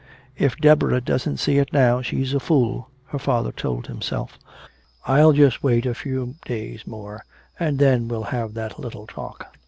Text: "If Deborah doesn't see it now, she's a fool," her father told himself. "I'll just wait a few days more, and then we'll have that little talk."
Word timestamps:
"If 0.35 0.57
Deborah 0.57 0.99
doesn't 0.99 1.37
see 1.37 1.59
it 1.59 1.71
now, 1.71 2.01
she's 2.01 2.33
a 2.33 2.39
fool," 2.39 2.89
her 3.09 3.19
father 3.19 3.51
told 3.51 3.85
himself. 3.85 4.39
"I'll 5.05 5.31
just 5.31 5.61
wait 5.61 5.85
a 5.85 5.93
few 5.93 6.37
days 6.43 6.87
more, 6.87 7.23
and 7.59 7.77
then 7.77 8.07
we'll 8.07 8.23
have 8.33 8.55
that 8.55 8.79
little 8.79 9.05
talk." 9.05 9.53